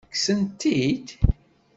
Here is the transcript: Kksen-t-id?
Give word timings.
Kksen-t-id? 0.13 1.07